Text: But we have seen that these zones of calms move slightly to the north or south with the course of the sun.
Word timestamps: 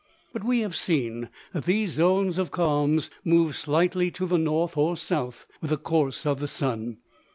But 0.33 0.43
we 0.43 0.61
have 0.61 0.75
seen 0.75 1.29
that 1.53 1.65
these 1.65 1.91
zones 1.91 2.39
of 2.39 2.49
calms 2.49 3.11
move 3.23 3.55
slightly 3.55 4.09
to 4.09 4.25
the 4.25 4.39
north 4.39 4.75
or 4.75 4.97
south 4.97 5.45
with 5.61 5.69
the 5.69 5.77
course 5.77 6.25
of 6.25 6.39
the 6.39 6.47
sun. 6.47 6.97